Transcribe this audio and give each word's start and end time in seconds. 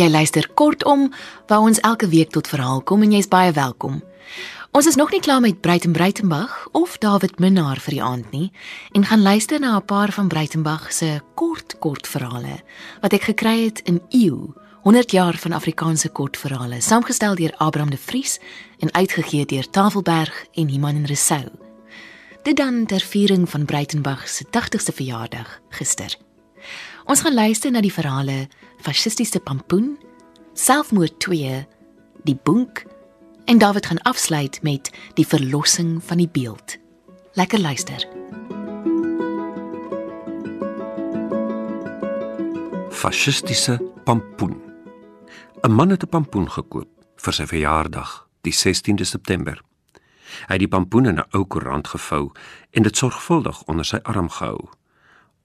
Jy 0.00 0.08
luister 0.08 0.46
kortom 0.56 1.10
waar 1.50 1.66
ons 1.66 1.80
elke 1.84 2.08
week 2.08 2.30
tot 2.32 2.48
verhaal 2.48 2.78
kom 2.88 3.02
en 3.04 3.10
jy's 3.12 3.28
baie 3.28 3.50
welkom. 3.52 3.98
Ons 4.72 4.86
is 4.88 4.96
nog 4.96 5.10
nie 5.12 5.20
klaar 5.20 5.42
met 5.44 5.60
Breiten 5.60 5.92
Breitenberg 5.92 6.54
of 6.72 6.94
David 7.02 7.36
Minnar 7.42 7.82
vir 7.84 7.98
die 7.98 8.00
aand 8.00 8.30
nie 8.32 8.46
en 8.96 9.04
gaan 9.04 9.20
luister 9.20 9.60
na 9.60 9.76
'n 9.76 9.84
paar 9.84 10.12
van 10.12 10.28
Breitenberg 10.28 10.92
se 10.92 11.20
kort 11.34 11.76
kort 11.78 12.06
verhale 12.06 12.62
wat 13.02 13.12
ek 13.12 13.28
gekry 13.28 13.64
het 13.64 13.80
in 13.84 14.00
Eeu 14.08 14.54
100 14.82 15.10
jaar 15.10 15.36
van 15.36 15.52
Afrikaanse 15.52 16.08
kortverhale 16.08 16.80
saamgestel 16.80 17.34
deur 17.34 17.52
Abraham 17.58 17.90
de 17.90 17.98
Vries 17.98 18.40
en 18.78 18.92
uitgegee 18.92 19.44
deur 19.44 19.70
Tafelberg 19.70 20.46
en 20.54 20.68
Iman 20.68 20.96
en 20.96 21.06
Resou. 21.06 21.48
Dit 22.42 22.56
dan 22.56 22.86
ter 22.86 23.00
viering 23.00 23.50
van 23.50 23.64
Breitenberg 23.64 24.28
se 24.28 24.44
80ste 24.44 24.94
verjaardag 24.94 25.60
gister. 25.68 26.29
Ons 27.04 27.22
gaan 27.24 27.34
luister 27.34 27.70
na 27.72 27.80
die 27.80 27.92
verhale 27.92 28.48
Fascistiese 28.84 29.40
Pampoen, 29.40 29.94
Selfmoord 30.54 31.20
2, 31.20 31.66
Die 32.28 32.36
Boek 32.36 32.82
en 33.48 33.58
David 33.58 33.86
gaan 33.86 34.02
afsluit 34.02 34.62
met 34.62 34.90
Die 35.14 35.26
Verlossing 35.26 36.02
van 36.04 36.20
die 36.20 36.28
Beeld. 36.28 36.76
Lekker 37.32 37.60
luister. 37.60 38.04
Fascistiese 42.90 43.80
Pampoen. 44.04 44.60
'n 45.62 45.72
Man 45.72 45.90
het 45.90 46.02
'n 46.02 46.08
pampoen 46.08 46.50
gekoop 46.50 46.88
vir 47.16 47.32
sy 47.32 47.46
verjaardag, 47.46 48.28
die 48.40 48.52
16de 48.52 49.04
September. 49.04 49.60
Hy 50.48 50.52
het 50.56 50.58
die 50.58 50.68
pampoen 50.68 51.06
in 51.06 51.18
'n 51.18 51.28
ou 51.32 51.44
koerant 51.44 51.88
gevou 51.88 52.32
en 52.70 52.82
dit 52.82 52.96
sorgvuldig 52.96 53.62
onder 53.62 53.84
sy 53.84 53.96
arm 54.02 54.28
gehou. 54.28 54.68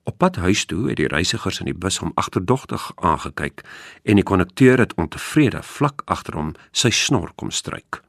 Op 0.06 0.17
pad 0.17 0.36
huis 0.36 0.66
toe 0.66 0.89
het 0.89 1.00
die 1.02 1.08
reisigers 1.09 1.59
in 1.59 1.66
die 1.66 1.73
bus 1.73 1.98
hom 1.98 2.11
agterdogtig 2.14 2.92
aangekyk 2.95 3.64
en 4.03 4.20
die 4.20 4.23
kondukteur 4.23 4.78
het 4.78 4.94
ontevrede 5.02 5.64
vlak 5.66 6.03
agter 6.06 6.38
hom 6.38 6.52
sy 6.72 6.92
snor 6.94 7.31
kom 7.36 7.50
stryk. 7.50 8.03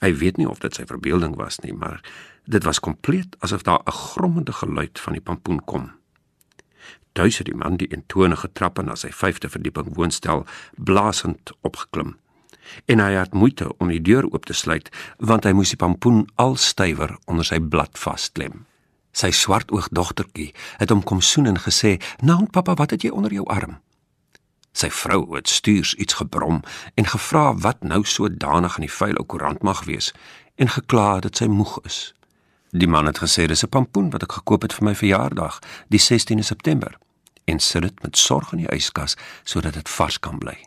Hy 0.00 0.14
weet 0.16 0.40
nie 0.40 0.48
of 0.48 0.62
dit 0.64 0.74
sy 0.74 0.86
verbeelding 0.88 1.36
was 1.36 1.60
nie, 1.60 1.74
maar 1.76 2.00
dit 2.48 2.64
was 2.64 2.80
kompleet 2.80 3.36
asof 3.44 3.66
daar 3.68 3.84
'n 3.84 3.92
grommende 3.92 4.52
geluid 4.52 5.00
van 5.00 5.12
die 5.12 5.22
pampoen 5.22 5.64
kom. 5.64 5.90
Tuis 7.12 7.38
het 7.38 7.46
die 7.46 7.56
man 7.56 7.76
die 7.76 7.92
intonige 7.92 8.52
trappe 8.52 8.82
na 8.82 8.94
sy 8.94 9.10
5de 9.12 9.48
verdieping 9.48 9.94
woonstel 9.94 10.46
blaasend 10.74 11.52
opgeklim. 11.60 12.16
En 12.86 12.98
hy 12.98 13.12
het 13.12 13.34
moeite 13.34 13.76
om 13.76 13.88
die 13.88 14.02
deur 14.02 14.24
oop 14.32 14.44
te 14.44 14.52
sluit 14.52 14.88
want 15.18 15.44
hy 15.44 15.52
moes 15.52 15.68
die 15.68 15.76
pampoen 15.76 16.28
al 16.34 16.56
stywer 16.56 17.18
onder 17.24 17.44
sy 17.44 17.60
blad 17.60 17.98
vasklem. 17.98 18.69
Sy 19.12 19.30
swartoog 19.30 19.88
dogtertjie 19.90 20.54
het 20.78 20.90
hom 20.90 21.02
kom 21.02 21.20
soen 21.20 21.46
en 21.46 21.58
gesê: 21.58 22.00
"Nou, 22.22 22.46
pappa, 22.46 22.74
wat 22.74 22.90
het 22.90 23.02
jy 23.02 23.10
onder 23.10 23.32
jou 23.32 23.46
arm?" 23.46 23.80
Sy 24.72 24.90
vrou 24.90 25.34
het 25.34 25.48
stuurs 25.48 25.94
iets 25.94 26.14
gebrom 26.14 26.62
en 26.94 27.06
gevra 27.06 27.54
wat 27.54 27.82
nou 27.82 28.04
so 28.04 28.28
danig 28.36 28.76
in 28.76 28.86
die 28.86 28.92
vuil 28.92 29.16
ou 29.18 29.26
koerant 29.26 29.62
mag 29.62 29.84
wees 29.84 30.12
en 30.54 30.68
gekla 30.68 31.20
dat 31.20 31.36
sy 31.36 31.46
moeg 31.46 31.78
is. 31.84 32.14
Die 32.70 32.88
man 32.88 33.06
het 33.06 33.18
gesê 33.18 33.46
dis 33.46 33.64
'n 33.64 33.68
pampoen 33.68 34.10
wat 34.10 34.22
ek 34.22 34.32
gekoop 34.32 34.62
het 34.62 34.72
vir 34.72 34.84
my 34.84 34.94
verjaardag, 34.94 35.58
die 35.88 35.98
16de 35.98 36.42
September, 36.42 36.98
en 37.44 37.58
sit 37.58 37.82
dit 37.82 38.02
met 38.02 38.16
sorg 38.16 38.52
in 38.52 38.58
die 38.58 38.74
yskas 38.74 39.16
sodat 39.44 39.74
dit 39.74 39.88
vars 39.88 40.18
kan 40.18 40.38
bly. 40.38 40.58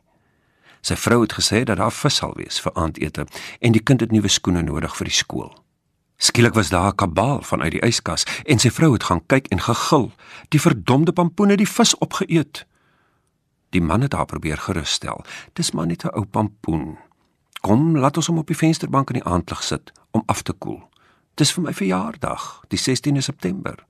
Sy 0.81 0.95
vrou 0.95 1.21
het 1.21 1.33
gesê 1.33 1.63
dat 1.63 1.77
daar 1.77 1.91
vis 1.91 2.15
sal 2.15 2.33
wees 2.35 2.59
vir 2.59 2.73
aandete 2.73 3.25
en 3.59 3.71
die 3.71 3.83
kind 3.83 3.99
het 3.99 4.11
nuwe 4.11 4.27
skoene 4.27 4.61
nodig 4.61 4.95
vir 4.95 5.05
die 5.05 5.15
skool. 5.15 5.62
Skielik 6.17 6.53
was 6.53 6.69
daar 6.69 6.91
'n 6.91 6.95
kabaal 6.95 7.41
vanuit 7.41 7.71
die 7.71 7.85
yskas 7.85 8.23
en 8.43 8.59
sy 8.59 8.69
vrou 8.69 8.93
het 8.93 9.03
gaan 9.03 9.25
kyk 9.25 9.47
en 9.47 9.61
gegil. 9.61 10.11
Die 10.49 10.61
verdomde 10.61 11.11
pampoen 11.13 11.49
het 11.49 11.57
die 11.57 11.67
vis 11.67 11.97
opgeëet. 11.97 12.65
Die 13.69 13.81
man 13.81 14.01
het 14.01 14.13
haar 14.13 14.25
probeer 14.25 14.57
gerusstel. 14.57 15.25
Dis 15.53 15.71
maar 15.71 15.85
net 15.85 16.03
'n 16.03 16.15
ou 16.15 16.25
pampoen. 16.25 16.97
Kom, 17.61 17.97
laat 17.97 18.17
ons 18.17 18.27
hom 18.27 18.37
op 18.37 18.47
die 18.47 18.57
vensterbank 18.57 19.09
in 19.09 19.15
die 19.21 19.23
aandlig 19.23 19.63
sit 19.63 19.91
om 20.11 20.23
af 20.25 20.41
te 20.41 20.53
koel. 20.53 20.89
Dis 21.33 21.53
vir 21.53 21.63
my 21.63 21.73
verjaardag, 21.73 22.63
die 22.67 22.79
16de 22.79 23.21
September. 23.21 23.85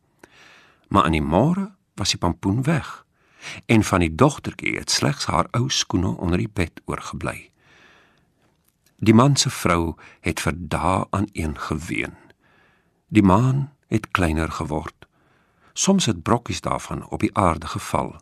Maar 0.87 1.03
aan 1.03 1.11
die 1.11 1.21
môre 1.21 1.71
was 1.95 2.09
die 2.09 2.17
pampoen 2.17 2.63
weg 2.63 3.05
en 3.65 3.83
van 3.83 3.99
die 3.99 4.15
dogtertjie 4.15 4.77
het 4.77 4.91
slegs 4.91 5.25
haar 5.25 5.47
ou 5.51 5.69
skoene 5.69 6.17
onder 6.17 6.37
die 6.37 6.49
bed 6.53 6.81
oorgebly. 6.85 7.52
Die 9.03 9.13
man 9.13 9.35
se 9.35 9.49
vrou 9.51 9.95
het 10.23 10.39
vir 10.39 10.53
dae 10.55 11.07
aan 11.11 11.25
een 11.35 11.57
geween. 11.59 12.13
Die 13.11 13.23
maan 13.23 13.73
het 13.91 14.11
kleiner 14.15 14.51
geword. 14.51 15.07
Soms 15.73 16.05
het 16.05 16.23
brokkies 16.23 16.61
daarvan 16.61 17.09
op 17.09 17.19
die 17.19 17.33
aarde 17.35 17.67
geval. 17.67 18.15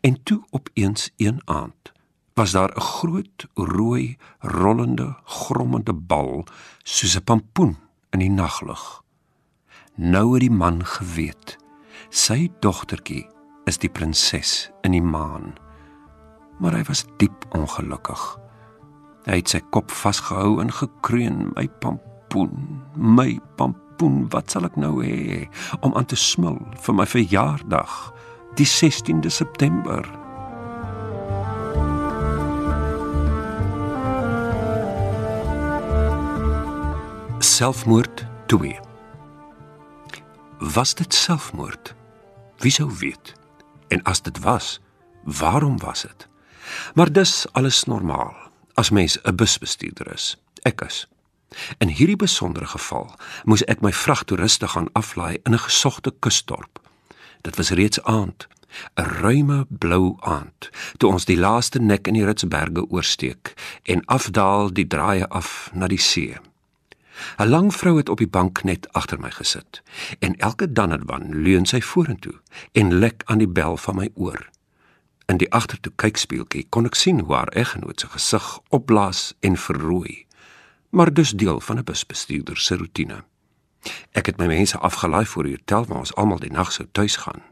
En 0.00 0.22
toe 0.22 0.44
opeens 0.50 1.10
een 1.16 1.40
aand 1.44 1.92
was 2.34 2.50
daar 2.50 2.72
'n 2.76 2.80
groot 2.80 3.48
rooi 3.54 4.16
rollende 4.38 5.16
grommende 5.24 5.92
bal 5.92 6.44
soos 6.82 7.16
'n 7.16 7.24
pampoen 7.24 7.76
in 8.10 8.18
die 8.18 8.30
naglug. 8.30 9.02
Nou 9.94 10.32
het 10.32 10.40
die 10.40 10.50
man 10.50 10.86
geweet. 10.86 11.58
Sy 12.08 12.50
dogtertjie 12.60 13.26
is 13.64 13.78
die 13.78 13.90
prinses 13.90 14.70
in 14.80 14.90
die 14.90 15.02
maan. 15.02 15.54
Maar 16.58 16.72
hy 16.72 16.82
was 16.82 17.04
diep 17.16 17.44
ongelukkig. 17.50 18.38
Hy 19.22 19.36
het 19.38 19.52
sy 19.52 19.60
kop 19.70 19.92
vasgehou 19.94 20.56
en 20.58 20.72
gekreun, 20.74 21.52
my 21.54 21.68
pampoen, 21.78 22.80
my 22.98 23.36
pampoen 23.54 24.24
wat 24.34 24.50
sal 24.50 24.66
ek 24.66 24.74
nou 24.80 24.96
hê 24.98 25.44
om 25.86 25.94
aan 25.94 26.08
te 26.10 26.18
smil 26.18 26.58
vir 26.82 26.96
my 26.98 27.06
verjaardag, 27.06 27.92
die 28.58 28.66
16de 28.66 29.30
September? 29.30 30.02
Selfmoord 37.38 38.26
2. 38.50 38.74
Was 40.74 40.98
dit 40.98 41.14
selfmoord? 41.14 41.94
Wie 42.58 42.74
sou 42.74 42.90
weet? 42.98 43.36
En 43.94 44.02
as 44.02 44.26
dit 44.26 44.42
was, 44.42 44.80
waarom 45.22 45.78
was 45.78 46.02
dit? 46.10 46.26
Maar 46.98 47.12
dis 47.12 47.46
alles 47.54 47.84
normaal 47.86 48.50
as 48.74 48.90
mens 48.90 49.18
'n 49.22 49.34
busbestuurder 49.34 50.12
is. 50.12 50.36
Ek 50.62 50.80
is 50.80 51.06
In 51.78 51.88
hierdie 51.88 52.16
besondere 52.16 52.66
geval 52.66 53.10
moes 53.44 53.64
ek 53.64 53.82
my 53.84 53.92
vragtoeriste 53.92 54.68
gaan 54.74 54.88
aflaai 54.92 55.38
in 55.44 55.54
'n 55.54 55.64
gesogte 55.66 56.12
kusdorp. 56.18 56.80
Dit 57.42 57.56
was 57.56 57.70
reeds 57.70 58.02
aand, 58.02 58.48
'n 58.96 59.08
ruime 59.20 59.66
blou 59.68 60.16
aand, 60.20 60.70
toe 60.96 61.10
ons 61.10 61.24
die 61.24 61.36
laaste 61.36 61.78
nek 61.78 62.06
in 62.06 62.14
die 62.14 62.24
Ritsberge 62.24 62.88
oorsteek 62.88 63.54
en 63.82 64.04
afdaal 64.04 64.72
die 64.72 64.86
draaie 64.86 65.28
af 65.28 65.70
na 65.74 65.86
die 65.86 66.00
see. 66.00 66.36
'n 67.38 67.48
Lang 67.48 67.74
vrou 67.74 67.96
het 67.96 68.08
op 68.08 68.18
die 68.18 68.28
bank 68.38 68.64
net 68.64 68.92
agter 68.92 69.20
my 69.20 69.30
gesit 69.30 69.82
en 70.18 70.36
elke 70.36 70.72
dan 70.72 70.92
en 70.92 71.06
wan 71.06 71.42
leun 71.42 71.66
sy 71.66 71.80
vorentoe 71.80 72.40
en 72.72 72.98
lek 72.98 73.22
aan 73.24 73.38
die 73.38 73.48
bel 73.48 73.76
van 73.76 73.96
my 73.96 74.10
oor. 74.14 74.51
In 75.32 75.40
die 75.40 75.48
agtertoe 75.48 75.92
kykspieeltjie 75.96 76.66
kon 76.68 76.84
ek 76.84 76.98
sien 76.98 77.24
hoe 77.24 77.34
haar 77.34 77.54
eggenoot 77.56 78.04
se 78.04 78.10
gesig 78.12 78.50
opblaas 78.68 79.32
en 79.40 79.56
verrooi 79.56 80.26
maar 80.92 81.12
dis 81.12 81.30
deel 81.30 81.60
van 81.60 81.78
'n 81.78 81.84
busbestuurder 81.84 82.56
se 82.56 82.76
roetine. 82.76 83.24
Ek 84.10 84.26
het 84.26 84.36
my 84.36 84.46
mense 84.46 84.78
afgelaai 84.78 85.26
voor 85.26 85.42
die 85.42 85.52
hotel 85.52 85.84
waar 85.84 85.98
ons 85.98 86.14
almal 86.14 86.38
die 86.38 86.52
nag 86.52 86.72
sou 86.72 86.88
tuis 86.92 87.16
gaan. 87.16 87.42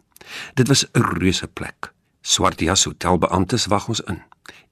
Dit 0.54 0.68
was 0.68 0.86
'n 0.92 1.00
reuse 1.00 1.48
plek. 1.48 1.92
Swart 2.20 2.60
jas 2.60 2.84
hotelbeamptes 2.84 3.66
wag 3.66 3.88
ons 3.88 4.00
in. 4.00 4.22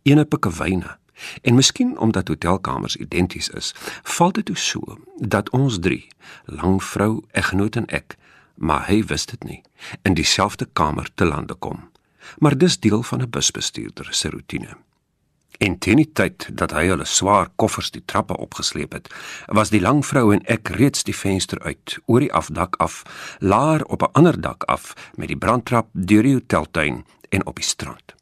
Ene 0.02 0.24
pikke 0.24 0.50
wyne. 0.50 0.98
En 1.42 1.54
miskien 1.54 1.98
omdat 1.98 2.28
hotelkamers 2.28 2.96
identies 2.96 3.48
is, 3.48 3.74
val 4.02 4.32
dit 4.32 4.44
toe 4.44 4.56
so 4.56 4.98
dat 5.16 5.50
ons 5.50 5.78
drie, 5.78 6.06
lang 6.44 6.84
vrou, 6.84 7.24
eggenoot 7.30 7.76
en 7.76 7.86
ek, 7.86 8.16
maar 8.54 8.86
hy 8.86 9.04
wist 9.04 9.30
dit 9.30 9.44
nie, 9.44 9.62
in 10.02 10.14
dieselfde 10.14 10.68
kamer 10.72 11.08
te 11.14 11.24
lande 11.24 11.54
kom. 11.54 11.87
Maar 12.38 12.58
dis 12.58 12.80
deel 12.80 13.02
van 13.02 13.22
'n 13.22 13.30
busbestuurder 13.30 14.08
se 14.10 14.30
roetine. 14.30 14.76
En 15.58 15.78
teen 15.78 15.96
die 15.96 16.12
tyd 16.12 16.48
dat 16.52 16.70
hy 16.70 16.84
hulle 16.86 17.04
swaar 17.04 17.48
koffers 17.56 17.90
die 17.90 18.04
trappe 18.04 18.36
opgesleep 18.36 18.92
het, 18.92 19.14
was 19.46 19.70
die 19.70 19.80
lang 19.80 20.06
vrou 20.06 20.32
en 20.34 20.44
ek 20.46 20.68
reeds 20.68 21.02
die 21.02 21.16
venster 21.16 21.58
uit, 21.60 21.98
oor 22.06 22.20
die 22.20 22.32
afdak 22.32 22.76
af, 22.76 23.02
laer 23.38 23.84
op 23.84 24.02
'n 24.02 24.12
ander 24.12 24.40
dak 24.40 24.62
af 24.64 24.94
met 25.14 25.28
die 25.28 25.36
brandtrap 25.36 25.88
deur 25.92 26.22
die 26.22 26.34
hoteltuin 26.34 27.04
en 27.28 27.46
op 27.46 27.56
die 27.56 27.64
strand. 27.64 28.14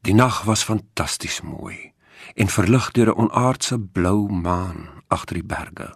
Die 0.00 0.14
nag 0.14 0.42
was 0.42 0.62
fantasties 0.62 1.40
mooi 1.40 1.92
en 2.34 2.48
verlig 2.48 2.90
deur 2.90 3.08
'n 3.08 3.18
onaardse 3.18 3.78
blou 3.78 4.32
maan 4.32 4.88
agter 5.08 5.34
die 5.34 5.44
berge. 5.46 5.94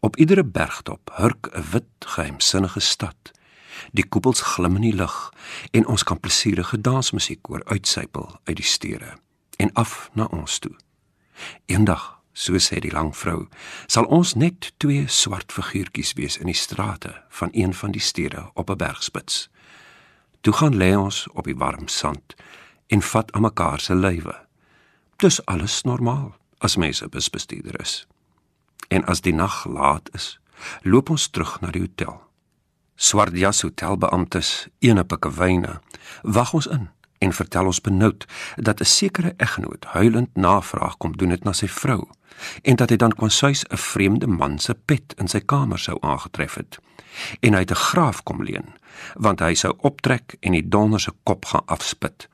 Op 0.00 0.16
iedere 0.16 0.44
bergtop 0.44 1.10
hurk 1.12 1.50
'n 1.52 1.64
wit 1.70 1.90
geheimsinnige 1.98 2.80
stad. 2.80 3.30
Die 3.92 4.04
koepels 4.08 4.40
glim 4.40 4.76
in 4.76 4.82
die 4.82 4.96
lug 4.96 5.32
en 5.70 5.86
ons 5.86 6.02
kan 6.02 6.20
plesierige 6.20 6.80
dansmusiek 6.80 7.46
hoor 7.46 7.64
uitsypel 7.64 8.30
uit 8.44 8.56
die 8.56 8.64
steure 8.66 9.16
en 9.58 9.72
af 9.72 10.10
na 10.12 10.24
ons 10.24 10.58
toe. 10.58 10.74
Eendag, 11.66 12.18
so 12.32 12.58
sê 12.62 12.78
die 12.82 12.92
lang 12.94 13.10
vrou, 13.16 13.48
sal 13.86 14.06
ons 14.06 14.34
net 14.38 14.72
twee 14.78 15.06
swart 15.10 15.52
figuurtjies 15.52 16.14
wees 16.18 16.38
in 16.38 16.46
die 16.46 16.58
strate 16.58 17.14
van 17.40 17.50
een 17.52 17.74
van 17.74 17.94
die 17.94 18.02
stede 18.02 18.50
op 18.54 18.70
'n 18.70 18.76
bergspits. 18.76 19.48
Toe 20.40 20.52
gaan 20.52 20.76
lê 20.76 20.94
ons 20.96 21.26
op 21.32 21.44
die 21.44 21.56
warm 21.56 21.88
sand 21.88 22.34
en 22.86 23.02
vat 23.02 23.32
aan 23.32 23.42
mekaar 23.42 23.80
se 23.80 23.94
lywe. 23.94 24.46
Dis 25.16 25.44
alles 25.46 25.82
normaal 25.82 26.36
as 26.58 26.76
mense 26.76 27.08
busbestuurder 27.08 27.80
is. 27.80 28.06
En 28.88 29.04
as 29.04 29.20
die 29.20 29.34
nag 29.34 29.64
laat 29.66 30.08
is, 30.14 30.38
loop 30.82 31.10
ons 31.10 31.28
terug 31.28 31.60
na 31.60 31.70
die 31.70 31.80
hotel. 31.80 32.27
Swartjas 32.98 33.62
hotelbeamptes, 33.62 34.66
ene 34.82 35.04
pikke 35.06 35.30
wyne, 35.30 35.76
wag 36.22 36.52
ons 36.58 36.66
in 36.66 36.88
en 37.22 37.32
vertel 37.32 37.68
ons 37.70 37.80
benoud 37.80 38.24
dat 38.56 38.80
'n 38.80 38.84
sekere 38.84 39.34
egnoot 39.36 39.84
huilend 39.84 40.34
navraag 40.34 40.96
kom 40.96 41.16
doen 41.16 41.28
dit 41.28 41.44
na 41.44 41.52
sy 41.52 41.68
vrou 41.68 42.08
en 42.62 42.76
dat 42.76 42.90
hy 42.90 42.96
dan 42.96 43.14
kwansuis 43.14 43.64
'n 43.64 43.76
vreemde 43.76 44.26
man 44.26 44.58
se 44.58 44.74
pet 44.74 45.14
in 45.16 45.28
sy 45.28 45.40
kamer 45.40 45.78
sou 45.78 45.98
aangetref 46.00 46.54
het 46.54 46.78
en 47.40 47.52
hy 47.52 47.60
het 47.60 47.70
'n 47.70 47.84
graaf 47.88 48.22
kom 48.22 48.42
leen 48.42 48.74
want 49.14 49.40
hy 49.40 49.54
sou 49.54 49.74
optrek 49.78 50.36
en 50.40 50.52
die 50.52 50.68
donder 50.68 51.00
se 51.00 51.12
kop 51.22 51.44
gaan 51.44 51.66
afspit 51.66 52.28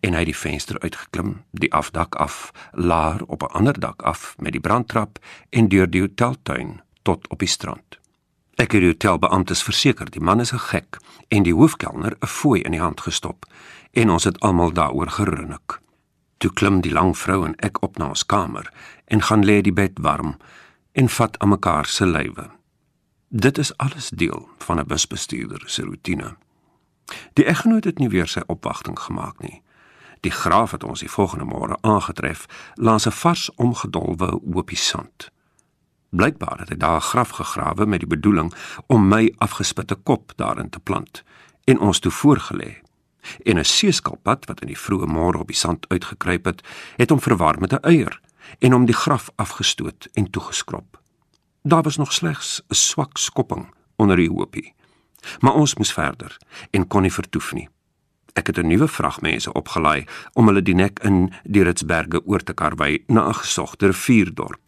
en 0.00 0.12
hy 0.12 0.18
het 0.18 0.32
die 0.32 0.36
venster 0.36 0.80
uitgeklim 0.80 1.44
die 1.50 1.72
afdak 1.72 2.14
af 2.14 2.52
laer 2.72 3.22
op 3.26 3.42
'n 3.42 3.54
ander 3.54 3.80
dak 3.80 4.02
af 4.02 4.34
met 4.38 4.52
die 4.52 4.60
brandtrap 4.60 5.18
en 5.50 5.68
deur 5.68 5.90
die 5.90 6.00
hoteltuin 6.00 6.80
tot 7.02 7.28
op 7.28 7.38
die 7.38 7.48
strand 7.48 8.01
ek 8.62 8.76
het 8.76 8.84
die 8.84 8.92
hotelbeamptes 8.92 9.62
verseker 9.66 10.10
die 10.14 10.22
man 10.22 10.40
is 10.40 10.52
'n 10.52 10.66
gek 10.70 10.98
en 11.28 11.42
die 11.42 11.54
hoofkelner 11.54 12.14
'n 12.20 12.26
fooi 12.26 12.60
in 12.62 12.70
die 12.70 12.80
hand 12.80 13.00
gestop 13.00 13.46
en 13.90 14.10
ons 14.10 14.24
het 14.24 14.40
almal 14.40 14.72
daaroor 14.72 15.10
gerinnik. 15.10 15.80
Toe 16.38 16.52
klim 16.52 16.80
die 16.80 16.92
lang 16.92 17.18
vrou 17.18 17.44
en 17.46 17.56
ek 17.56 17.82
op 17.82 17.98
na 17.98 18.08
ons 18.08 18.26
kamer 18.26 18.72
en 19.04 19.22
gaan 19.22 19.44
lê 19.44 19.60
die 19.60 19.72
bed 19.72 19.98
warm 20.00 20.36
en 20.92 21.08
vat 21.08 21.38
aan 21.38 21.48
mekaar 21.48 21.86
se 21.86 22.06
lywe. 22.06 22.50
Dit 23.28 23.58
is 23.58 23.76
alles 23.76 24.10
deel 24.10 24.48
van 24.58 24.78
'n 24.78 24.86
busbestuurder 24.86 25.62
se 25.66 25.82
rotine. 25.82 26.36
Die 27.32 27.44
eggenoot 27.44 27.84
het 27.84 27.98
nie 27.98 28.08
weer 28.08 28.26
sy 28.26 28.42
opwagting 28.46 28.98
gemaak 28.98 29.40
nie. 29.40 29.62
Die 30.20 30.30
graaf 30.30 30.70
het 30.70 30.84
ons 30.84 31.00
die 31.00 31.10
volgende 31.10 31.44
môre 31.44 31.76
aangetref 31.80 32.46
langs 32.74 33.06
'n 33.06 33.10
vars 33.10 33.54
omgedolwe 33.54 34.40
hoopie 34.52 34.76
sand. 34.76 35.30
Blykbaar 36.12 36.58
het 36.58 36.68
hy 36.68 36.76
daar 36.76 36.96
'n 36.96 37.08
graf 37.12 37.28
gegrawe 37.28 37.86
met 37.86 38.00
die 38.00 38.08
bedoeling 38.08 38.52
om 38.86 39.08
my 39.08 39.32
afgespitte 39.38 39.94
kop 39.94 40.32
daarin 40.36 40.70
te 40.70 40.80
plant 40.80 41.22
en 41.64 41.78
ons 41.78 41.98
toe 41.98 42.12
voorgelê 42.12 42.82
en 43.42 43.58
'n 43.58 43.64
seeskalpad 43.64 44.44
wat 44.44 44.60
in 44.60 44.66
die 44.66 44.78
vroeë 44.78 45.06
môre 45.06 45.38
op 45.38 45.46
die 45.46 45.56
sand 45.56 45.88
uitgekruip 45.88 46.44
het, 46.44 46.62
het 46.96 47.10
hom 47.10 47.20
verwar 47.20 47.60
met 47.60 47.72
'n 47.72 47.84
eier 47.86 48.20
en 48.58 48.72
hom 48.72 48.84
die 48.86 48.94
graf 48.94 49.30
afgestoot 49.36 50.08
en 50.12 50.30
toegeskrop. 50.30 51.00
Daar 51.62 51.82
was 51.82 51.96
nog 51.96 52.12
slegs 52.12 52.62
'n 52.68 52.74
swak 52.74 53.16
skopping 53.16 53.74
onder 53.96 54.16
die 54.16 54.28
hoopie. 54.28 54.74
Maar 55.40 55.54
ons 55.54 55.74
moes 55.74 55.92
verder 55.92 56.36
en 56.70 56.86
kon 56.86 57.02
nie 57.02 57.12
vertoef 57.12 57.52
nie. 57.52 57.68
Ek 58.32 58.46
het 58.46 58.58
'n 58.58 58.66
nuwe 58.66 58.88
vragmense 58.88 59.52
opgelaai 59.52 60.04
om 60.32 60.46
hulle 60.46 60.62
die 60.62 60.74
nek 60.74 60.98
in 60.98 61.32
die 61.44 61.62
Ritsberge 61.62 62.24
oor 62.24 62.42
te 62.42 62.52
karwei 62.52 63.04
na 63.06 63.28
'n 63.28 63.34
gesogte 63.34 63.86
rivierdorp. 63.86 64.61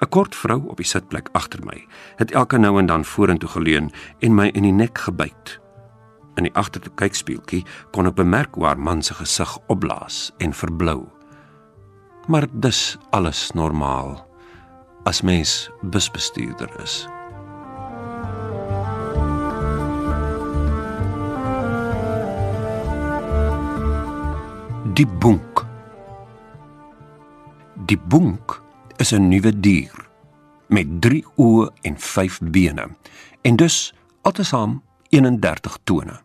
'n 0.00 0.08
Kort 0.08 0.34
vrou 0.34 0.68
op 0.68 0.76
die 0.76 0.86
sitplek 0.86 1.28
agter 1.32 1.64
my 1.64 1.86
het 2.16 2.30
elke 2.30 2.58
nou 2.58 2.78
en 2.78 2.86
dan 2.86 3.04
vorentoe 3.04 3.48
geleun 3.48 3.92
en 4.20 4.34
my 4.34 4.46
in 4.54 4.62
die 4.62 4.72
nek 4.72 4.98
gebyt 4.98 5.60
In 6.34 6.48
die 6.48 6.54
agterte 6.58 6.90
kykspieeltjie 6.98 7.62
kon 7.94 8.10
ek 8.10 8.16
bemerk 8.18 8.56
hoe 8.58 8.66
haar 8.66 8.80
man 8.80 9.02
se 9.06 9.14
gesig 9.14 9.50
opblaas 9.70 10.32
en 10.42 10.54
verblou. 10.54 11.04
Maar 12.26 12.48
dis 12.50 12.96
alles 13.14 13.50
normaal 13.54 14.16
as 15.06 15.22
mens 15.22 15.70
busbestuurder 15.82 16.70
is. 16.82 17.04
Die 24.94 25.06
bonk. 25.06 25.62
Die 27.86 27.98
bonk 27.98 28.63
is 28.96 29.12
'n 29.12 29.28
nuwe 29.28 29.60
dier 29.60 29.94
met 30.66 30.86
3 31.00 31.24
oë 31.36 31.70
en 31.82 31.98
5 31.98 32.40
bene 32.40 32.88
en 33.42 33.56
dus 33.56 33.94
altesaam 34.22 34.82
31 35.08 35.78
tone. 35.84 36.20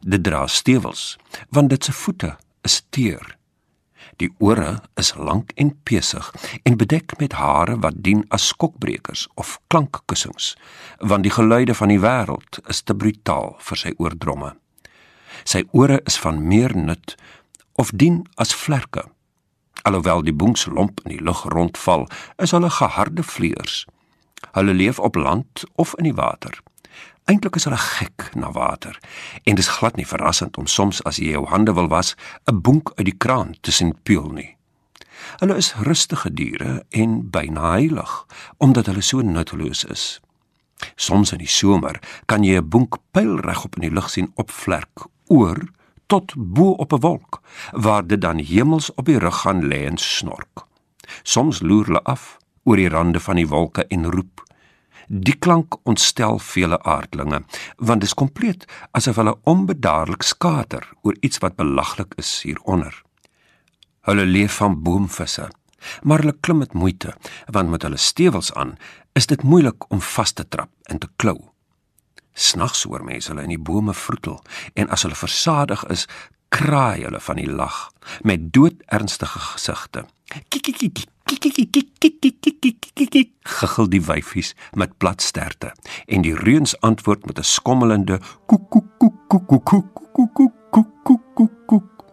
Dit 0.00 0.22
dra 0.22 0.46
stewels 0.46 1.18
want 1.50 1.70
dit 1.70 1.84
se 1.84 1.92
voete 1.92 2.36
is 2.62 2.82
teer. 2.90 3.36
Die 4.16 4.34
ore 4.38 4.82
is 4.94 5.14
lank 5.14 5.50
en 5.54 5.82
pesig 5.82 6.34
en 6.62 6.76
bedek 6.76 7.18
met 7.18 7.32
hare 7.32 7.78
wat 7.78 7.94
dien 7.96 8.24
as 8.28 8.46
skokbrekers 8.46 9.28
of 9.34 9.60
klankkussings 9.66 10.56
want 10.98 11.22
die 11.22 11.32
geluide 11.32 11.74
van 11.74 11.88
die 11.88 12.00
wêreld 12.00 12.60
is 12.66 12.82
te 12.82 12.94
brutaal 12.94 13.56
vir 13.58 13.76
sy 13.76 13.94
oordromme. 13.96 14.54
Sy 15.44 15.64
ore 15.70 16.00
is 16.04 16.18
van 16.18 16.46
meer 16.46 16.76
nut 16.76 17.16
of 17.72 17.90
dien 17.90 18.22
as 18.34 18.54
vlerke. 18.54 19.13
Alhoewel 19.84 20.22
die 20.24 20.32
boens 20.32 20.64
lomp 20.66 21.00
in 21.04 21.12
die 21.12 21.20
lug 21.20 21.42
rondval, 21.52 22.06
is 22.40 22.54
hulle 22.56 22.70
geharde 22.72 23.22
vlieërs. 23.22 23.82
Hulle 24.56 24.72
leef 24.72 24.98
op 24.98 25.14
land 25.14 25.64
of 25.74 25.92
in 26.00 26.08
die 26.08 26.16
water. 26.16 26.56
Eintlik 27.28 27.56
is 27.56 27.64
hulle 27.68 27.80
gek 27.80 28.30
na 28.36 28.50
water 28.52 28.96
en 29.44 29.56
dis 29.60 29.68
glad 29.76 29.96
nie 29.96 30.08
verrassend 30.08 30.56
om 30.60 30.66
soms 30.68 31.02
as 31.08 31.20
jy 31.20 31.34
jou 31.36 31.44
hande 31.52 31.72
wil 31.76 31.88
was, 31.92 32.14
'n 32.48 32.60
bonk 32.60 32.92
uit 32.96 33.06
die 33.08 33.16
kraan 33.16 33.56
te 33.60 33.72
sien 33.72 33.92
peel 34.02 34.28
nie. 34.28 34.56
Hulle 35.40 35.56
is 35.56 35.74
rustige 35.74 36.32
diere 36.32 36.84
en 36.90 37.30
byna 37.30 37.70
heilig 37.76 38.26
omdat 38.56 38.86
hulle 38.86 39.02
so 39.02 39.20
nutteloos 39.20 39.84
is. 39.84 40.20
Soms 40.96 41.32
in 41.32 41.38
die 41.38 41.48
somer 41.48 42.00
kan 42.26 42.44
jy 42.44 42.56
'n 42.56 42.68
bonk 42.68 42.96
pylreg 43.10 43.64
op 43.64 43.76
in 43.76 43.88
die 43.88 43.94
lug 43.94 44.10
sien 44.10 44.32
opvlerk 44.34 45.06
oor 45.26 45.68
tot 46.14 46.34
bo 46.36 46.70
op 46.70 46.92
'n 46.92 47.00
wolk 47.00 47.40
waar 47.72 48.06
dit 48.06 48.20
dan 48.20 48.38
hemels 48.38 48.94
op 48.94 49.04
die 49.04 49.18
rug 49.18 49.40
gaan 49.40 49.62
lê 49.70 49.84
en 49.90 49.98
snork. 49.98 50.66
Soms 51.22 51.60
loer 51.60 51.84
hulle 51.84 52.02
af 52.02 52.38
oor 52.62 52.76
die 52.76 52.88
rande 52.88 53.20
van 53.20 53.36
die 53.36 53.48
wolke 53.48 53.86
en 53.86 54.10
roep 54.10 54.42
Die 55.08 55.36
klank 55.38 55.76
ontstel 55.82 56.38
vele 56.38 56.82
aardlinge, 56.82 57.42
want 57.76 58.00
dit 58.00 58.08
is 58.08 58.14
kompleet 58.14 58.64
asof 58.90 59.16
hulle 59.16 59.36
onbedaarlik 59.42 60.22
skater 60.22 60.88
oor 61.02 61.16
iets 61.20 61.38
wat 61.38 61.56
belaglik 61.56 62.14
is 62.16 62.42
hieronder. 62.42 63.02
Hulle 64.00 64.24
leef 64.24 64.56
van 64.56 64.82
boomvisse, 64.82 65.50
maar 66.02 66.18
hulle 66.18 66.36
klim 66.40 66.58
met 66.58 66.72
moeite, 66.72 67.14
want 67.46 67.70
met 67.70 67.82
hulle 67.82 67.96
stewels 67.96 68.52
aan 68.52 68.76
is 69.12 69.26
dit 69.26 69.42
moeilik 69.42 69.90
om 69.90 70.00
vas 70.00 70.32
te 70.32 70.48
trap 70.48 70.70
en 70.82 70.98
te 70.98 71.08
klou. 71.16 71.53
Snags 72.34 72.82
hoor 72.82 73.04
mense 73.04 73.30
hulle 73.30 73.44
in 73.46 73.54
die 73.54 73.62
bome 73.62 73.94
vroetel 73.94 74.40
en 74.74 74.88
as 74.90 75.06
hulle 75.06 75.14
versadig 75.14 75.84
is, 75.94 76.08
kraai 76.54 77.04
hulle 77.04 77.20
van 77.20 77.38
die 77.38 77.50
lag 77.50 77.90
met 78.22 78.52
doodernstige 78.52 79.38
gesigte. 79.38 80.04
Giggel 83.42 83.88
die 83.88 84.02
wyfies 84.02 84.54
met 84.74 84.98
plat 84.98 85.22
sterte 85.22 85.72
en 86.06 86.26
die 86.26 86.34
reuns 86.34 86.74
antwoord 86.80 87.26
met 87.26 87.38
'n 87.38 87.42
skommelende 87.42 88.18
koek 88.46 88.70
koek 88.70 88.88
koek 88.98 89.14
koek 89.28 89.48
koek 90.12 90.34
koek 90.70 91.22
koek 91.34 91.50
koek. 91.66 92.04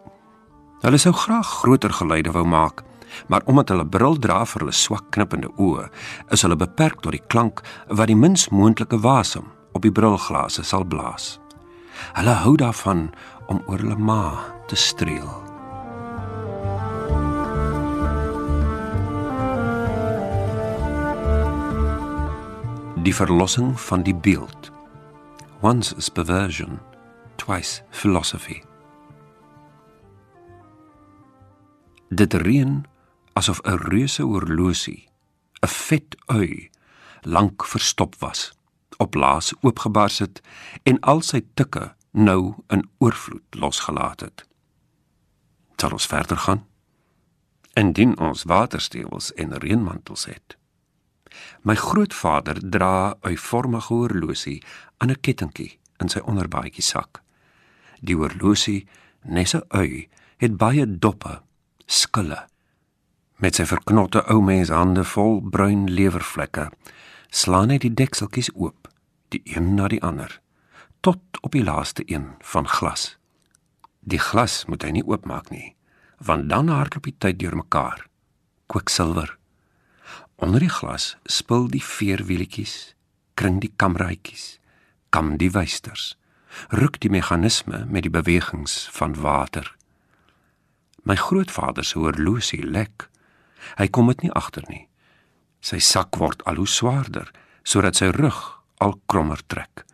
Hulle 0.82 0.98
sou 0.98 1.14
graag 1.14 1.46
groter 1.46 1.92
geluide 1.92 2.30
wou 2.30 2.44
maak, 2.44 2.82
maar 3.26 3.42
omdat 3.44 3.68
hulle 3.68 3.86
bril 3.86 4.18
dra 4.18 4.44
vir 4.46 4.60
hulle 4.60 4.72
swak 4.72 5.10
knippende 5.10 5.50
oë, 5.56 5.90
is 6.30 6.42
hulle 6.42 6.56
beperk 6.56 7.00
tot 7.00 7.12
die 7.12 7.26
klank 7.26 7.62
wat 7.88 8.06
die 8.06 8.16
mins 8.16 8.48
moontlike 8.48 8.98
wasem 8.98 9.61
op 9.72 9.82
die 9.82 9.92
brilglase 9.92 10.62
sal 10.62 10.84
blaas. 10.84 11.38
Hulle 12.12 12.36
hou 12.44 12.56
daarvan 12.56 13.10
om 13.46 13.62
oor 13.66 13.78
hulle 13.78 13.96
ma 13.96 14.24
te 14.66 14.76
streel. 14.76 15.52
die 23.02 23.14
verlossing 23.14 23.80
van 23.80 24.02
die 24.02 24.14
beeld. 24.14 24.70
Once 25.60 25.94
is 25.96 26.08
perversion, 26.08 26.78
twice 27.36 27.82
philosophy. 27.90 28.62
Dit 32.08 32.34
reën 32.34 32.84
asof 33.32 33.60
'n 33.64 33.78
reuse 33.90 34.22
horlosie, 34.22 35.08
'n 35.62 35.68
vet 35.68 36.16
ui, 36.26 36.70
lank 37.22 37.66
verstop 37.66 38.14
was, 38.18 38.52
op 38.96 39.14
laas 39.14 39.52
oopgebars 39.60 40.18
het 40.18 40.40
en 40.82 41.00
al 41.00 41.20
sy 41.20 41.42
tikke 41.54 41.94
nou 42.10 42.54
in 42.68 42.88
oorvloed 42.98 43.54
losgelaat 43.54 44.20
het. 44.20 44.46
Sal 45.76 45.96
ons 45.96 46.06
verder 46.06 46.36
gaan? 46.36 46.66
Indien 47.74 48.18
ons 48.18 48.44
waterstewels 48.46 49.32
en 49.32 49.58
reënmantels 49.58 50.24
het. 50.30 50.56
My 51.62 51.74
grootvader 51.74 52.60
dra 52.70 53.14
'n 53.22 53.36
vormige 53.36 53.94
horlosie 53.94 54.62
aan 54.96 55.10
'n 55.10 55.20
kettingkie 55.20 55.78
in 55.96 56.08
sy 56.08 56.18
onderbaadjie 56.18 56.82
sak. 56.82 57.22
Die 58.00 58.16
horlosie, 58.16 58.86
nes 59.22 59.54
'n 59.54 59.64
ui, 59.68 60.08
het 60.36 60.56
baie 60.56 60.98
doppe, 60.98 61.42
skille. 61.86 62.46
Met 63.36 63.54
sy 63.54 63.64
verknotte 63.64 64.24
ou 64.26 64.42
mens 64.42 64.68
hande 64.68 65.04
vol 65.04 65.40
bruin 65.40 65.90
lewervlekke, 65.90 66.70
slaan 67.32 67.72
hy 67.72 67.78
die 67.80 67.94
dekseltjies 67.96 68.52
oop, 68.52 68.90
die 69.32 69.40
een 69.48 69.72
na 69.78 69.88
die 69.88 70.02
ander, 70.04 70.36
tot 71.00 71.40
op 71.40 71.56
die 71.56 71.64
laaste 71.64 72.04
een 72.06 72.34
van 72.52 72.68
glas. 72.68 73.16
Die 74.04 74.20
glas 74.20 74.64
moet 74.68 74.84
hy 74.84 74.92
nie 74.98 75.06
oopmaak 75.08 75.48
nie, 75.50 75.72
want 76.20 76.50
dan 76.52 76.68
hardloop 76.68 77.08
die 77.08 77.16
tyd 77.18 77.40
deurmekaar. 77.40 78.04
Kwiksilwer. 78.68 79.38
Onder 80.36 80.60
die 80.60 80.72
glas 80.72 81.16
spil 81.24 81.70
die 81.72 81.82
veerwielietjies, 81.82 82.94
kring 83.34 83.62
die 83.64 83.72
kameraitjies, 83.80 84.58
kam 85.10 85.36
die 85.40 85.50
wysters, 85.54 86.16
ruk 86.68 87.00
die 87.00 87.10
meganisme 87.10 87.86
met 87.88 88.04
die 88.04 88.12
bewegings 88.12 88.88
van 88.92 89.16
water. 89.24 89.72
My 91.08 91.16
grootvader 91.16 91.84
se 91.84 91.98
horlosie 91.98 92.62
lek. 92.62 93.08
Hy 93.78 93.88
kom 93.88 94.10
dit 94.12 94.26
nie 94.26 94.34
agter 94.36 94.66
nie. 94.68 94.86
Sy 95.62 95.78
sak 95.78 96.18
word 96.18 96.42
al 96.50 96.58
hoe 96.58 96.68
swaarder 96.68 97.30
sodat 97.62 98.00
sy 98.00 98.10
rug 98.10 98.38
al 98.82 98.96
krommer 99.06 99.40
trek. 99.46 99.84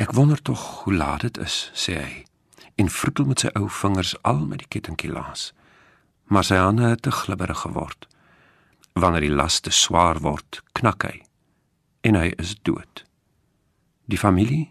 Ek 0.00 0.14
wonder 0.16 0.40
tog 0.40 0.62
hoe 0.84 0.94
laat 0.96 1.26
dit 1.28 1.38
is, 1.44 1.70
sê 1.76 1.96
hy. 2.00 2.14
En 2.80 2.88
vroetel 2.92 3.28
met 3.28 3.44
sy 3.44 3.52
ou 3.56 3.68
vingers 3.72 4.14
al 4.24 4.42
met 4.48 4.64
die 4.64 4.70
kettingkie 4.72 5.12
laas. 5.12 5.50
Maar 6.32 6.44
sy 6.44 6.60
hande 6.60 6.88
het 6.88 7.04
te 7.04 7.12
glibberig 7.12 7.64
geword. 7.64 8.08
Wanneer 8.96 9.28
die 9.28 9.36
las 9.36 9.60
te 9.60 9.72
swaar 9.72 10.20
word, 10.24 10.62
knak 10.72 11.04
hy 11.04 11.20
en 12.06 12.14
hy 12.14 12.30
is 12.38 12.54
dood. 12.62 13.02
Die 14.06 14.18
familie 14.18 14.70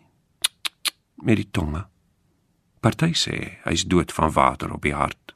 met 1.19 1.35
die 1.35 1.49
tonge. 1.51 1.83
Party 2.79 3.11
sê 3.17 3.57
hy's 3.65 3.83
dood 3.91 4.13
van 4.15 4.31
water 4.31 4.71
op 4.71 4.85
die 4.85 4.95
hart. 4.95 5.33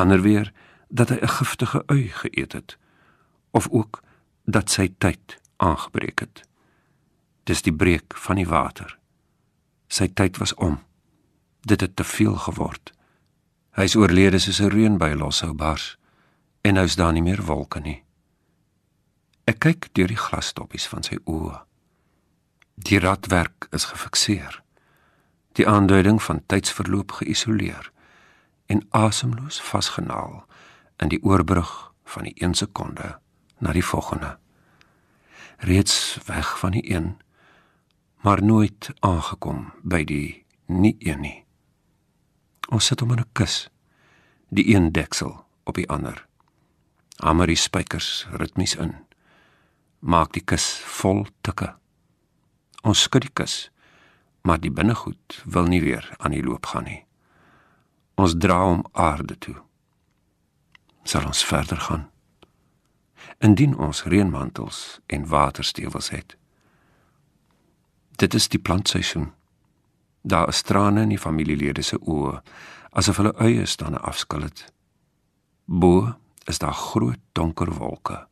Ander 0.00 0.22
weer 0.24 0.52
dat 0.88 1.10
hy 1.12 1.18
'n 1.20 1.34
giftige 1.38 1.82
ui 1.86 2.08
geëet 2.08 2.52
het 2.52 2.79
of 3.50 3.68
ook 3.70 4.02
dat 4.44 4.70
sy 4.70 4.88
tyd 4.98 5.40
aangebreek 5.56 6.20
het. 6.20 6.42
Dis 7.44 7.62
die 7.62 7.74
breek 7.74 8.16
van 8.16 8.36
die 8.36 8.48
water. 8.48 8.98
Sy 9.88 10.08
tyd 10.08 10.38
was 10.38 10.54
om. 10.54 10.78
Dit 11.60 11.80
het 11.80 11.96
te 11.96 12.04
veel 12.04 12.34
geword. 12.34 12.92
Hy's 13.76 13.96
oorlede 13.96 14.38
soos 14.38 14.60
'n 14.60 14.70
reën 14.70 14.98
by 14.98 15.12
loshou 15.14 15.52
bars 15.54 15.96
en 16.60 16.74
nou's 16.74 16.96
daar 16.96 17.12
nie 17.12 17.22
meer 17.22 17.42
wolke 17.42 17.80
nie. 17.80 18.02
Ek 19.44 19.58
kyk 19.58 19.88
deur 19.92 20.06
die 20.06 20.16
glasstoppies 20.16 20.86
van 20.86 21.02
sy 21.02 21.16
oë. 21.24 21.62
Die 22.74 22.98
radwerk 22.98 23.68
is 23.70 23.84
gefikseer. 23.84 24.62
Die 25.52 25.68
aanduiding 25.68 26.22
van 26.22 26.46
tydsverloop 26.46 27.12
geïsoleer 27.12 27.92
en 28.66 28.86
asemloos 28.90 29.60
vasgenaal 29.60 30.46
in 30.96 31.08
die 31.08 31.22
oorbrug 31.22 31.92
van 32.04 32.22
die 32.22 32.34
1 32.36 32.54
sekonde 32.54 33.18
na 33.60 33.72
die 33.72 33.84
volgende. 33.84 34.38
Reeds 35.60 36.18
weg 36.26 36.58
van 36.58 36.70
die 36.70 36.84
een, 36.94 37.18
maar 38.20 38.42
nooit 38.44 38.90
aangekom 38.98 39.72
by 39.82 40.04
die 40.04 40.44
nie 40.66 40.96
een 40.98 41.20
nie. 41.20 41.44
Ons 42.68 42.86
sit 42.86 43.02
om 43.02 43.12
in 43.12 43.20
'n 43.20 43.32
kus, 43.32 43.68
die 44.48 44.74
een 44.74 44.92
deksel 44.92 45.44
op 45.64 45.74
die 45.74 45.88
ander. 45.88 46.26
Hamer 47.16 47.46
die 47.46 47.56
spykers 47.56 48.26
ritmies 48.30 48.74
in. 48.74 48.94
Maak 49.98 50.32
die 50.32 50.44
kus 50.44 50.80
vol 50.84 51.26
tikke. 51.40 51.74
Ons 52.82 53.02
skud 53.02 53.20
die 53.20 53.32
kus, 53.32 53.70
maar 54.42 54.60
die 54.60 54.70
binnegoed 54.70 55.42
wil 55.44 55.64
nie 55.64 55.80
weer 55.80 56.14
aan 56.18 56.30
die 56.30 56.44
loop 56.44 56.66
gaan 56.66 56.84
nie. 56.84 57.04
Ons 58.14 58.34
dra 58.38 58.62
hom 58.64 58.84
aarde 58.92 59.38
toe. 59.38 59.56
Sal 61.02 61.26
ons 61.26 61.44
verder 61.44 61.80
gaan? 61.80 62.10
Indien 63.40 63.76
ons 63.78 64.02
reënmantels 64.04 65.00
en 65.06 65.26
waterstewels 65.26 66.10
het. 66.10 66.36
Dit 68.20 68.34
is 68.34 68.48
die 68.52 68.60
plantseisoen. 68.60 69.30
Daar 70.22 70.48
is 70.48 70.62
trane 70.62 71.00
in 71.06 71.14
die 71.14 71.18
familielede 71.18 71.82
se 71.82 71.96
oë 72.04 72.40
asof 72.90 73.20
hulle 73.22 73.32
eie 73.40 73.64
staan 73.66 73.96
afskil 73.96 74.44
het. 74.44 74.66
Bo 75.64 76.14
is 76.50 76.58
daar 76.58 76.74
groot 76.74 77.20
donker 77.32 77.72
wolke, 77.78 78.26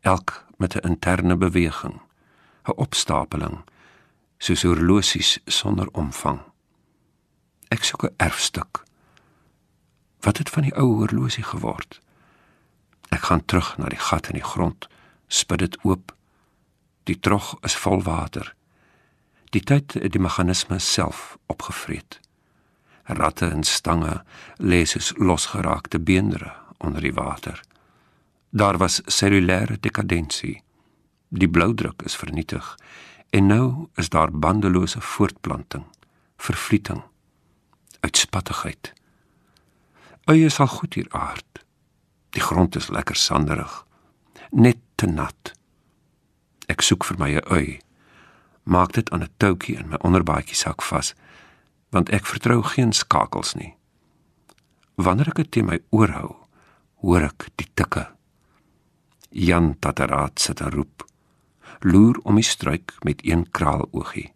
elk 0.00 0.44
met 0.58 0.74
'n 0.74 0.86
interne 0.86 1.36
beweging, 1.36 2.00
'n 2.68 2.76
opstapeling 2.76 3.64
soos 4.38 4.62
horlosies 4.62 5.38
sonder 5.46 5.88
omvang. 5.92 6.40
Ek 7.68 7.84
soek 7.84 8.04
'n 8.04 8.14
erfstuk. 8.16 8.84
Wat 10.20 10.38
het 10.38 10.50
van 10.50 10.62
die 10.62 10.76
ou 10.76 10.94
horlosie 10.94 11.44
geword? 11.44 12.00
Ek 13.08 13.28
gaan 13.28 13.44
terug 13.44 13.76
na 13.78 13.90
die 13.92 14.00
gat 14.00 14.28
in 14.28 14.38
die 14.38 14.44
grond, 14.44 14.88
spit 15.28 15.58
dit 15.58 15.78
oop. 15.84 16.12
Die 17.06 17.18
trog 17.20 17.54
is 17.66 17.76
vol 17.78 18.02
water. 18.02 18.54
Die 19.54 19.62
tyd 19.62 19.94
het 19.94 20.12
die 20.12 20.22
meganisme 20.22 20.78
self 20.82 21.36
opgevreet. 21.46 22.20
Ratte 23.06 23.46
en 23.46 23.62
stange 23.62 24.22
lê 24.58 24.82
soos 24.84 25.12
losgeraakte 25.16 26.00
beendere 26.02 26.52
onder 26.78 27.00
die 27.00 27.14
water. 27.14 27.60
Daar 28.50 28.78
was 28.78 29.02
cellulêre 29.06 29.78
dekadensie. 29.80 30.62
Die 31.28 31.48
bloudruk 31.48 32.02
is 32.02 32.16
vernietig 32.16 32.76
en 33.30 33.46
nou 33.46 33.88
is 33.94 34.08
daar 34.08 34.30
bandelose 34.30 35.00
voortplanting, 35.00 35.84
vervlieting, 36.36 37.02
uitspattigheid. 38.00 38.92
Eie 40.24 40.48
sal 40.50 40.66
goed 40.66 40.94
hier 40.94 41.08
aard. 41.10 41.65
Die 42.36 42.44
grond 42.44 42.76
is 42.76 42.90
lekker 42.92 43.16
sanderig, 43.16 43.86
net 44.50 44.76
te 45.00 45.06
nat. 45.08 45.54
Ek 46.68 46.82
soek 46.84 47.06
vir 47.08 47.16
my 47.18 47.30
'n 47.32 47.48
ui. 47.48 47.80
Maak 48.64 48.92
dit 48.92 49.10
aan 49.10 49.22
'n 49.22 49.32
toutjie 49.38 49.78
in 49.78 49.88
my 49.88 49.96
onderbaadjie 50.04 50.54
sak 50.54 50.82
vas, 50.82 51.14
want 51.90 52.10
ek 52.10 52.26
vertrou 52.26 52.62
geen 52.62 52.92
skakels 52.92 53.54
nie. 53.54 53.74
Wanneer 54.96 55.28
ek 55.28 55.34
dit 55.34 55.50
teen 55.50 55.66
my 55.66 55.80
oor 55.90 56.10
hou, 56.10 56.36
hoor 57.00 57.22
ek 57.22 57.48
die 57.56 57.68
tikke. 57.74 58.12
Jan 59.30 59.78
Tataraat 59.78 60.40
sit 60.40 60.60
en 60.60 60.70
roep. 60.70 61.08
Loer 61.80 62.20
om 62.24 62.34
die 62.34 62.44
struik 62.44 62.92
met 63.02 63.24
een 63.24 63.50
kraal 63.50 63.88
oogie. 63.92 64.34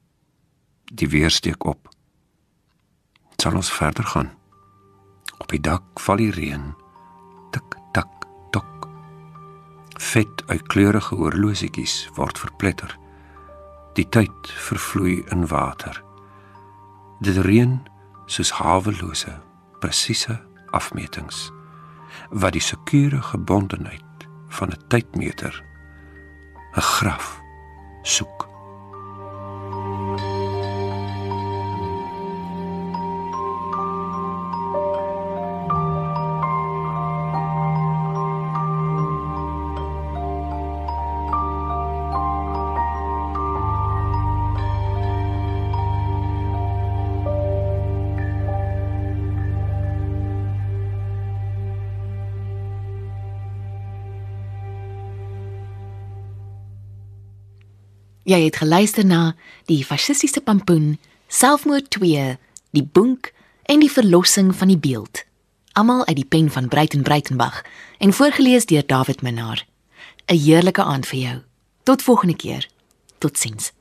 Die 0.85 1.09
weer 1.09 1.31
steek 1.31 1.65
op. 1.65 1.89
Sal 3.37 3.55
ons 3.55 3.73
verder 3.73 4.05
gaan? 4.05 4.31
Op 5.39 5.49
die 5.49 5.61
dak 5.61 6.01
val 6.01 6.17
die 6.17 6.31
reën 6.31 6.75
vet 10.11 10.43
uit 10.47 10.67
kleurige 10.67 11.15
horlosietjies 11.15 12.09
word 12.17 12.39
verpletter. 12.39 12.97
Die 13.95 14.09
tyd 14.09 14.53
vervloei 14.67 15.21
in 15.35 15.47
water. 15.51 16.03
Dit 17.21 17.37
reën 17.45 17.79
soos 18.27 18.53
hawelose, 18.59 19.39
presiese 19.81 20.41
afmetings 20.71 21.49
wat 22.31 22.55
die 22.55 22.63
sekure 22.63 23.23
gebondenheid 23.23 24.27
van 24.49 24.71
'n 24.71 24.83
tydmeter 24.89 25.55
'n 26.75 26.81
graf 26.81 27.41
soek. 28.03 28.50
Jy 58.31 58.45
het 58.45 58.61
geluister 58.61 59.03
na 59.07 59.33
die 59.67 59.81
fasistiese 59.83 60.39
pampoen, 60.41 60.99
selfmoord 61.27 61.89
2, 61.91 62.37
die 62.77 62.85
boek 62.85 63.33
en 63.67 63.83
die 63.83 63.91
verlossing 63.91 64.53
van 64.55 64.71
die 64.71 64.79
beeld. 64.79 65.25
Almal 65.75 66.05
uit 66.07 66.21
die 66.21 66.29
pen 66.29 66.51
van 66.51 66.69
Breiten 66.71 67.03
Breitenbach 67.03 67.65
en 67.99 68.15
voorgeles 68.15 68.69
deur 68.71 68.87
David 68.87 69.23
Minnar. 69.23 69.67
'n 70.31 70.39
Heerlike 70.39 70.83
aand 70.83 71.07
vir 71.07 71.19
jou. 71.19 71.39
Tot 71.83 72.03
volgende 72.03 72.37
keer. 72.37 72.69
Totsiens. 73.19 73.73